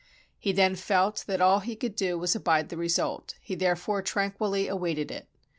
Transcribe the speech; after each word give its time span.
He 0.39 0.51
then 0.51 0.75
felt 0.75 1.25
that 1.27 1.41
all 1.41 1.59
he 1.59 1.75
could 1.75 1.95
do 1.95 2.17
was 2.17 2.31
to 2.31 2.39
abide 2.39 2.69
the 2.69 2.75
result; 2.75 3.35
he 3.39 3.53
therefore 3.53 4.01
tran 4.01 4.35
quilly 4.35 4.67
awaited 4.67 5.11
it. 5.11 5.27